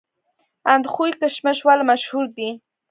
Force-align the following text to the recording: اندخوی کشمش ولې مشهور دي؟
اندخوی 0.73 1.11
کشمش 1.21 1.59
ولې 1.67 1.83
مشهور 1.91 2.25
دي؟ 2.37 2.49